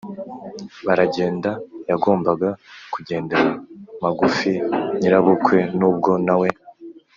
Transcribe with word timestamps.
baragenda. 0.85 1.51
yagombaga 1.89 2.49
kugendera 2.93 3.47
magufi 4.03 4.51
nyirabukwe 4.99 5.57
nubwo 5.79 6.11
na 6.25 6.35
we 6.39 6.49